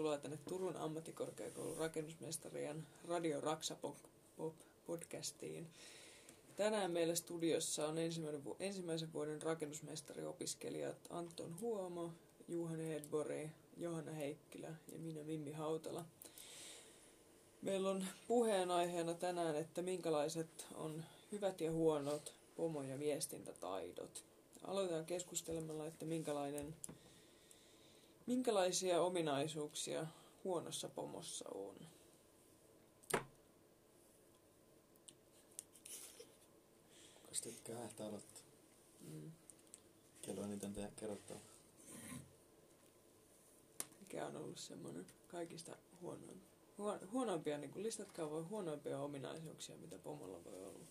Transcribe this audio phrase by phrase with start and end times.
[0.00, 3.76] tervetuloa tänne Turun ammattikorkeakoulun rakennusmestarien Radio Raksa
[4.86, 5.66] podcastiin.
[6.56, 7.96] Tänään meillä studiossa on
[8.60, 12.12] ensimmäisen vuoden rakennusmestariopiskelijat Anton Huomo,
[12.48, 16.04] Juhan Hedbori, Johanna Heikkilä ja minä Mimmi Hautala.
[17.62, 24.24] Meillä on puheenaiheena tänään, että minkälaiset on hyvät ja huonot pomo- ja viestintätaidot.
[24.64, 26.74] Aloitetaan keskustelemalla, että minkälainen
[28.30, 30.06] Minkälaisia ominaisuuksia
[30.44, 31.76] huonossa pomossa on?
[37.14, 38.42] Kukas tykkää ähtä aloittaa?
[39.00, 39.32] Mm.
[40.22, 41.36] Kello eniten tehdä kerrottaa.
[44.00, 46.42] Mikä on ollut semmoinen kaikista huonoin,
[47.12, 50.86] huonoimpia, niin kuin listatkaa voi huonoimpia ominaisuuksia, mitä pomolla voi olla.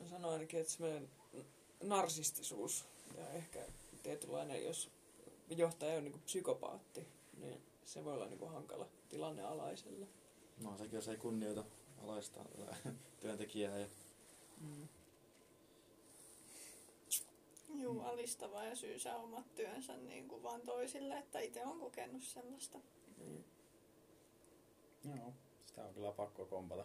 [0.00, 1.10] Mä sanon ainakin, että semmoinen
[1.82, 2.84] narsistisuus
[3.16, 3.66] ja ehkä
[4.02, 4.90] tietynlainen, jos
[5.58, 10.06] johtaja on niin psykopaatti, niin se voi olla niin kuin hankala tilanne alaiselle.
[10.62, 11.64] No sekin, jos ei kunnioita
[12.02, 12.40] alaista
[13.20, 13.78] työntekijää.
[13.78, 13.86] Ja...
[14.60, 14.88] Mm.
[17.74, 22.78] Juu, alistava ja syysää omat työnsä niin kuin vaan toisille, että itse on kokenut sellaista.
[23.16, 23.44] Mm.
[25.04, 25.32] Joo,
[25.66, 26.84] sitä on kyllä pakko kompata.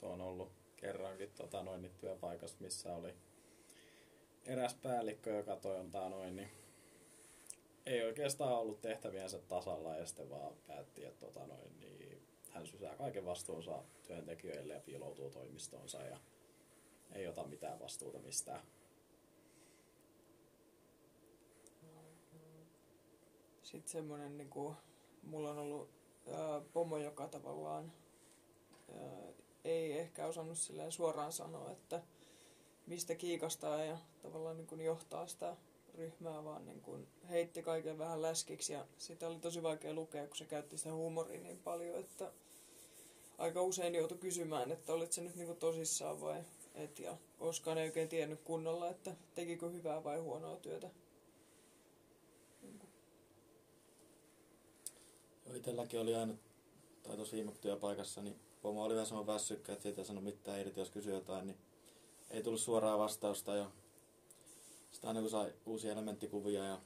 [0.00, 3.14] Tuo on ollut kerrankin tota, noin, niin työpaikassa, missä oli
[4.44, 6.50] eräs päällikkö, joka toi on noin, niin
[7.88, 12.96] ei oikeastaan ollut tehtäviensä tasalla ja sitten vaan päätti, että tota noin, niin hän sysää
[12.96, 16.18] kaiken vastuunsa työntekijöille ja piiloutuu toimistoonsa ja
[17.12, 18.60] ei ota mitään vastuuta mistään.
[23.62, 24.76] Sitten semmoinen, niin kuin,
[25.22, 25.90] mulla on ollut
[26.26, 27.92] ää, pomo, joka tavallaan
[28.94, 29.32] ää,
[29.64, 32.02] ei ehkä osannut silleen suoraan sanoa, että
[32.86, 35.56] mistä kiikastaa ja tavallaan niin kuin johtaa sitä
[35.98, 40.36] ryhmää, vaan niin kuin heitti kaiken vähän läskiksi ja sitä oli tosi vaikea lukea, kun
[40.36, 42.32] se käytti sitä huumoria niin paljon, että
[43.38, 46.44] aika usein joutui kysymään, että olit se nyt niin kuin tosissaan vai
[46.74, 50.90] et ja koskaan ei oikein tiennyt kunnolla, että tekikö hyvää vai huonoa työtä.
[55.46, 56.34] Joo, itselläkin oli aina,
[57.02, 60.60] tai tosi viime työpaikassa, niin pomo oli vähän semmoinen väsykkä, että siitä ei sano mitään
[60.60, 61.58] irti, jos kysyi jotain, niin
[62.30, 63.70] ei tullut suoraa vastausta ja
[64.98, 66.80] sitten aina kun sai uusia elementtikuvia ja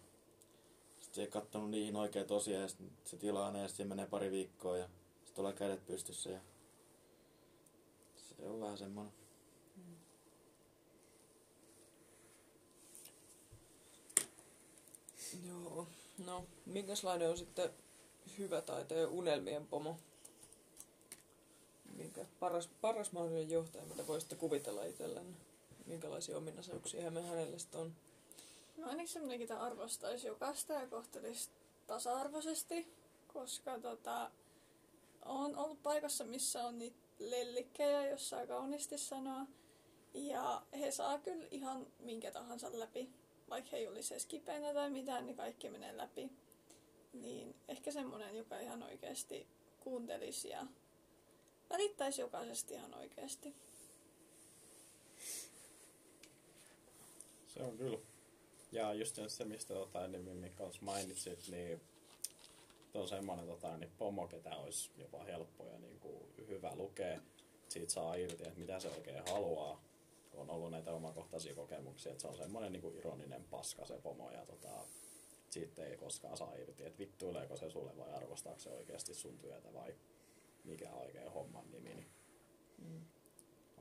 [1.00, 4.31] sitten ei kattonut niihin oikein tosiaan ja sitten se tilaa ne ja sitten menee pari
[4.31, 6.41] viikkoa ja sitten tulee kädet pystyssä ja
[8.17, 9.12] se on vähän semmoinen.
[9.77, 9.97] Mm.
[15.49, 15.87] Joo,
[16.27, 17.71] no minkälainen on sitten
[18.39, 19.99] hyvä ja unelmien pomo?
[21.97, 25.52] Minkä paras, paras mahdollinen johtaja, mitä voisitte kuvitella itsellenne?
[25.87, 27.94] Minkälaisia ominaisuuksia me hänelle sitten on?
[28.76, 31.50] No ainakin semmoinen, että arvostaisi jokaista ja kohtelisi
[31.87, 32.93] tasa-arvoisesti,
[33.32, 34.31] koska tota,
[35.25, 39.47] on ollut paikassa, missä on niitä lellikkejä, jos saa kauniisti sanoa.
[40.15, 43.10] Ja he saa kyllä ihan minkä tahansa läpi.
[43.50, 46.31] Vaikka he ei olisi edes kipeänä tai mitään, niin kaikki menee läpi.
[47.12, 49.47] Niin ehkä semmoinen, joka ihan oikeasti
[49.81, 50.66] kuuntelisi ja
[51.70, 53.54] välittäisi jokaisesta ihan oikeasti.
[57.55, 57.99] Se on kyllä.
[58.73, 61.81] Ja just se, mistä tota, niin Mikko mainitsit, niin
[62.95, 67.21] on semmoinen tota, niin pomo, ketä olisi jopa helppo ja niin kuin, hyvä lukea.
[67.69, 69.85] Siitä saa irti, että mitä se oikein haluaa.
[70.35, 74.31] On ollut näitä omakohtaisia kokemuksia, että se on semmoinen niin kuin ironinen paska se pomo
[74.31, 74.85] ja tota,
[75.51, 79.75] siitä ei koskaan saa irti, että vittuileeko se sulle vai arvostaako se oikeasti sun työtä
[79.75, 79.95] vai
[80.65, 81.91] mikä on oikein homman nimi.
[81.91, 82.07] Niin
[82.79, 83.05] mm.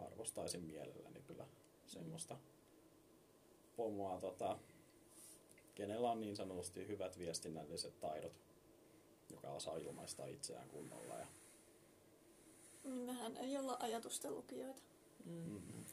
[0.06, 1.46] Arvostaisin mielelläni kyllä
[1.86, 2.34] semmoista.
[2.34, 2.51] Mm
[3.82, 4.58] pomoa, tota,
[5.76, 8.34] kenellä on niin sanotusti hyvät viestinnälliset taidot,
[9.30, 11.18] joka osaa ilmaista itseään kunnolla.
[11.18, 11.28] Ja...
[12.84, 14.82] Niin mehän ei olla ajatusten lukijoita.
[15.26, 15.34] Mm.
[15.34, 15.86] Mm-hmm.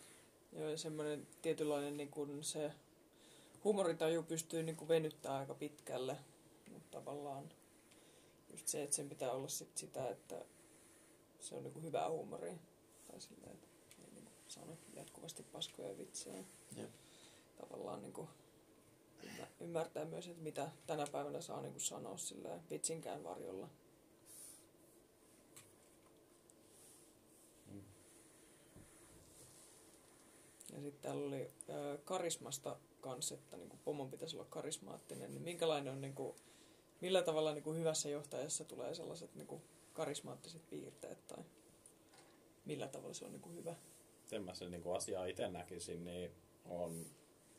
[0.52, 2.72] Joo, ja semmoinen tietynlainen niin kuin se
[3.64, 6.16] humoritaju pystyy niin kuin venyttämään aika pitkälle,
[6.72, 7.48] mutta tavallaan
[8.50, 10.44] just se, että sen pitää olla sit sitä, että
[11.40, 12.54] se on niin kuin hyvää huumoria.
[13.10, 13.68] Tai silleen, että
[14.04, 16.44] ei niin sano jatkuvasti paskoja vitsejä.
[16.76, 16.90] Jep
[17.58, 18.28] tavallaan niin kuin
[19.60, 23.68] ymmärtää myös, että mitä tänä päivänä saa niin kuin sanoa sillä vitsinkään varjolla.
[27.72, 27.82] Mm.
[30.72, 35.30] Ja sitten täällä oli äh, karismasta kanssa, että niin kuin pomon pitäisi olla karismaattinen.
[35.30, 36.36] Niin minkälainen on, niin kuin,
[37.00, 39.62] millä tavalla niin kuin hyvässä johtajassa tulee sellaiset niin kuin
[39.92, 41.44] karismaattiset piirteet tai
[42.64, 43.74] millä tavalla se on niin kuin hyvä?
[44.24, 46.30] Sen mä sen niin kuin asiaa itse näkisin, niin
[46.64, 47.06] on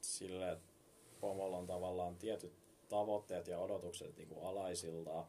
[0.01, 0.73] sille, että
[1.19, 2.53] pomolla on tavallaan tietyt
[2.89, 5.25] tavoitteet ja odotukset niin kuin alaisilta.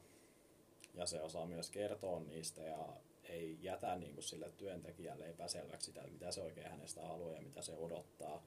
[0.94, 2.88] ja se osaa myös kertoa niistä ja
[3.24, 7.42] ei jätä niin kuin sille työntekijälle epäselväksi sitä, että mitä se oikein hänestä haluaa ja
[7.42, 8.42] mitä se odottaa.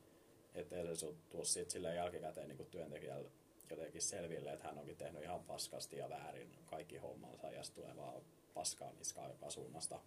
[0.56, 3.30] Ettei se tule sitten sille jälkikäteen niin kuin työntekijälle
[3.70, 7.98] jotenkin selville, että hän onkin tehnyt ihan paskasti ja väärin kaikki hommansa ja sitten tulee
[7.98, 8.22] vaan
[8.54, 10.00] paskaa niskaa joka suunnasta.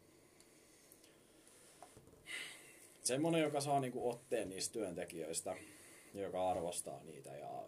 [3.02, 5.56] Semmoinen, joka saa niinku otteen niistä työntekijöistä,
[6.22, 7.64] joka arvostaa niitä ja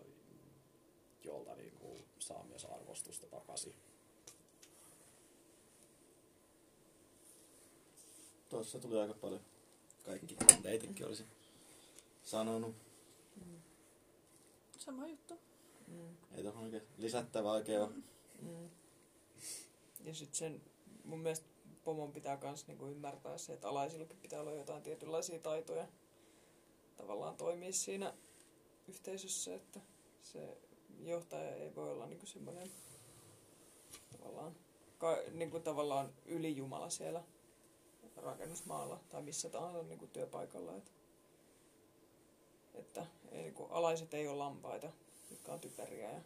[1.24, 3.74] jolta niinku saa myös arvostusta takaisin.
[8.48, 9.40] Tuossa tuli aika paljon
[10.04, 11.26] kaikki, mitä itsekin olisin
[12.22, 12.76] sanonut.
[14.78, 15.34] Sama juttu.
[15.86, 16.16] Mm.
[16.34, 17.94] Ei tuohon oikein lisättävää oikein ole.
[18.42, 18.70] Mm.
[20.04, 20.62] Ja sitten sen,
[21.04, 21.46] mun mielestä
[21.84, 25.88] pomon pitää myös niinku ymmärtää se, että alaisillakin pitää olla jotain tietynlaisia taitoja
[26.96, 28.14] tavallaan toimia siinä
[28.88, 29.80] yhteisössä, että
[30.22, 30.56] se
[31.04, 32.70] johtaja ei voi olla niinku semmoinen
[34.12, 34.56] tavallaan,
[34.98, 37.22] ka, niinku tavallaan ylijumala siellä
[38.16, 40.76] rakennusmaalla tai missä tahansa niinku työpaikalla.
[40.76, 40.90] Että,
[42.74, 44.92] että ei, niinku, alaiset ei ole lampaita,
[45.30, 46.20] jotka on typeriä ja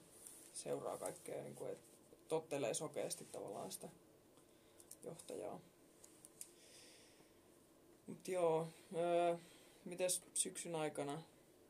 [0.53, 1.97] seuraa kaikkea, niinku, että
[2.29, 3.89] tottelee sokeasti tavallaan sitä
[5.03, 5.61] johtajaa.
[8.07, 9.37] Mutta joo, öö,
[9.85, 11.23] mites syksyn aikana,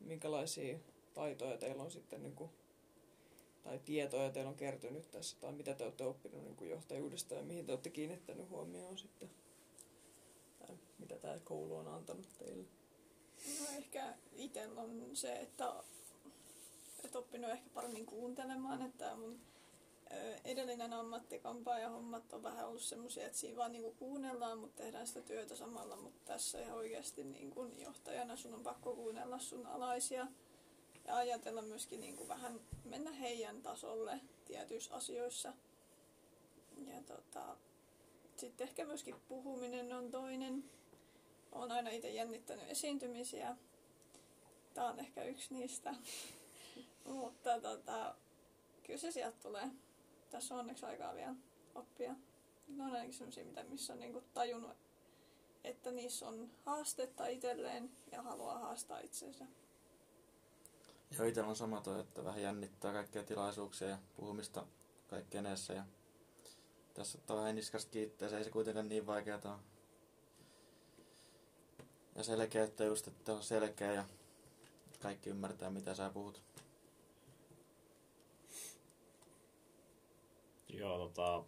[0.04, 0.78] minkälaisia
[1.14, 2.50] taitoja teillä on sitten, niin kuin,
[3.62, 7.42] tai tietoja teillä on kertynyt tässä, tai mitä te olette oppinut niin kuin johtajuudesta ja
[7.42, 9.30] mihin te olette kiinnittänyt huomioon sitten,
[10.58, 12.64] tai mitä tämä koulu on antanut teille?
[13.60, 15.74] No ehkä itsellä on se, että,
[17.04, 19.40] että oppinut ehkä paremmin kuuntelemaan, että mun
[20.44, 25.20] edellinen ammattikampaaja hommat on vähän ollut semmoisia, että siinä vaan niinku kuunnellaan, mutta tehdään sitä
[25.20, 30.26] työtä samalla, mutta tässä ihan oikeasti niinku johtajana sun on pakko kuunnella sun alaisia
[31.04, 35.52] ja ajatella myöskin niinku vähän mennä heidän tasolle tietyissä asioissa.
[36.86, 37.56] Ja tota,
[38.36, 40.64] sitten ehkä myöskin puhuminen on toinen.
[41.52, 43.56] Olen aina itse jännittänyt esiintymisiä.
[44.74, 45.94] Tämä on ehkä yksi niistä.
[47.04, 48.14] Mutta tota,
[48.82, 49.70] kyllä se sieltä tulee.
[50.32, 51.34] Tässä on onneksi aikaa vielä
[51.74, 52.14] oppia.
[52.68, 54.76] Ne on ainakin sellaisia, mitä, missä on niinku tajunnut,
[55.64, 59.44] että niissä on haastetta itselleen ja haluaa haastaa itsensä.
[61.10, 64.66] Joo, itsellä on sama toi, että vähän jännittää kaikkia tilaisuuksia ja puhumista
[65.08, 65.72] kaikkien edessä.
[65.72, 65.84] Ja
[66.94, 69.58] tässä ottaa vähän niskasta kiittää, se ei se kuitenkaan niin vaikeaa ole.
[72.16, 74.04] Ja selkeyttä just, että on selkeä ja
[75.00, 76.42] kaikki ymmärtää, mitä sä puhut.
[80.72, 81.44] Joo, tota,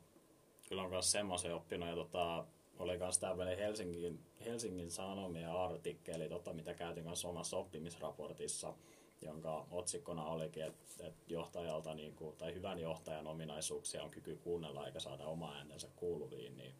[0.68, 2.46] kyllä on myös semmoisen oppinut ja tota,
[2.78, 8.74] oli myös tämmöinen Helsingin, Helsingin Sanomien artikkeli, tota, mitä käytin kanssa omassa oppimisraportissa,
[9.22, 14.86] jonka otsikkona olikin, että, että johtajalta niin kuin, tai hyvän johtajan ominaisuuksia on kyky kuunnella
[14.86, 16.74] eikä saada oma äänensä kuuluviin, niin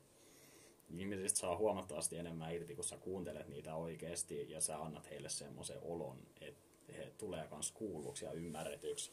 [0.99, 5.79] ihmisistä saa huomattavasti enemmän irti, kun sä kuuntelet niitä oikeasti ja sä annat heille semmoisen
[5.83, 9.13] olon, että he tulee myös kuulluksi ja ymmärretyksi.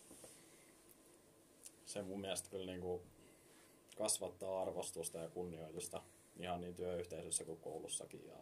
[1.86, 3.02] Se mun mielestä kyllä niin kuin
[4.02, 6.02] kasvattaa arvostusta ja kunnioitusta
[6.40, 8.36] ihan niin työyhteisössä kuin koulussakin ja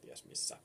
[0.00, 0.58] ties missä.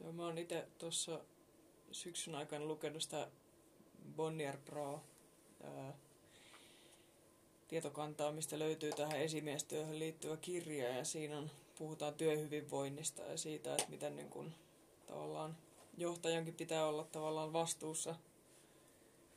[0.00, 1.20] Joo, mä oon itse tuossa
[1.92, 3.30] syksyn aikana lukenut sitä
[4.16, 5.00] Bonnier Pro
[5.62, 5.94] ää,
[7.68, 13.90] tietokantaa, mistä löytyy tähän esimiestyöhön liittyvä kirja ja siinä on, puhutaan työhyvinvoinnista ja siitä, että
[13.90, 14.52] miten niin kun,
[15.06, 15.56] tavallaan
[15.96, 18.14] johtajankin pitää olla tavallaan vastuussa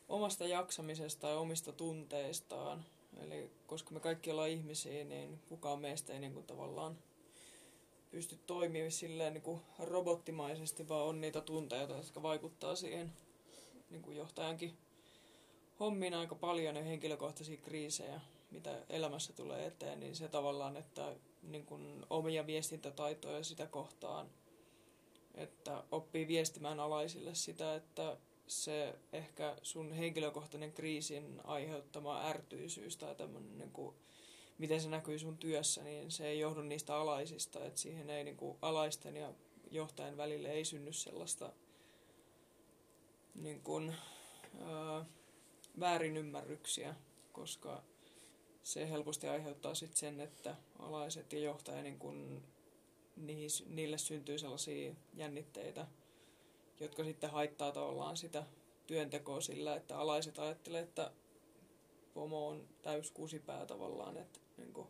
[0.09, 2.85] omasta jaksamisesta ja omista tunteistaan.
[3.17, 6.97] Eli koska me kaikki ollaan ihmisiä, niin kukaan meistä ei niin kuin tavallaan
[8.11, 13.13] pysty toimimaan silleen niin kuin robottimaisesti, vaan on niitä tunteita, jotka vaikuttaa siihen
[13.89, 14.77] niin kuin johtajankin
[15.79, 18.21] hommiin aika paljon ja henkilökohtaisia kriisejä,
[18.51, 24.29] mitä elämässä tulee eteen, niin se tavallaan, että niin kuin omia viestintätaitoja sitä kohtaan,
[25.35, 28.17] että oppii viestimään alaisille sitä, että
[28.47, 33.95] se ehkä sun henkilökohtainen kriisin aiheuttama ärtyisyys tai tämmöinen, niin kuin,
[34.57, 38.37] miten se näkyy sun työssä, niin se ei johdu niistä alaisista, että siihen ei niin
[38.37, 39.33] kuin, alaisten ja
[39.71, 41.53] johtajan välille ei synny sellaista
[43.35, 43.95] niin kuin,
[44.61, 45.05] ää,
[45.79, 46.95] väärinymmärryksiä,
[47.31, 47.83] koska
[48.63, 52.43] se helposti aiheuttaa sit sen, että alaiset ja johtaja, niin kun,
[53.15, 55.87] niihin, niille syntyy sellaisia jännitteitä,
[56.79, 58.43] jotka sitten haittaa tavallaan sitä
[58.87, 61.11] työntekoa sillä, että alaiset ajattelee, että
[62.13, 64.87] pomo on täys kusipää tavallaan, että niin kuin,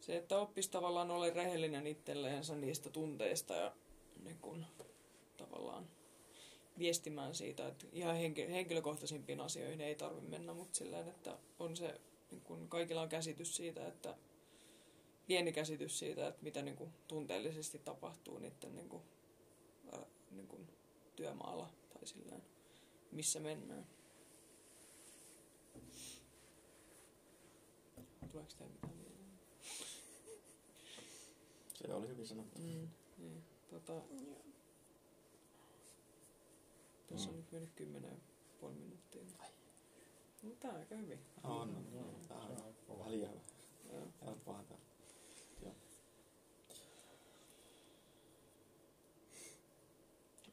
[0.00, 3.72] se, että oppisi tavallaan olla rehellinen itselleensä niistä tunteista ja
[4.24, 4.66] niin kuin,
[5.36, 5.88] tavallaan
[6.78, 12.00] viestimään siitä, että ihan henki, henkilökohtaisimpiin asioihin ei tarvitse mennä, mutta silleen, että on se,
[12.30, 14.16] niin kun kaikilla on käsitys siitä, että
[15.26, 19.02] pieni käsitys siitä, että mitä niin kuin tunteellisesti tapahtuu niiden kuin, niin kuin
[21.16, 22.42] työmaalla tai silleen,
[23.12, 23.86] missä mennään.
[28.30, 29.38] Tuleeko teille mitään mieleen?
[31.74, 32.58] Se oli hyvin sanottu.
[32.60, 34.44] Mm, niin, tota, Joo.
[37.06, 38.22] tässä on nyt mennyt kymmenen
[38.60, 39.22] puoli minuuttia.
[40.42, 41.18] Mutta tää on aika hyvin.
[41.44, 41.86] On, on.
[41.92, 42.98] Joo, Tää se on on kova.
[42.98, 43.40] vähän liian hyvä.
[43.92, 44.06] Joo.
[44.26, 44.74] Älä pahata.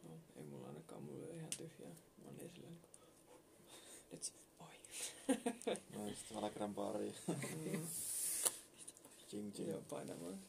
[0.03, 1.89] No, ei mulla ainakaan, mulla on ihan tyhjää.
[2.17, 2.77] Mä oon niin silleen,
[4.11, 4.67] nyt se, oi.
[5.95, 7.15] No, sitten Valakran baariin.
[7.27, 7.87] Mm.
[9.29, 9.69] Ching ching.
[9.69, 10.39] Joo, painamaan.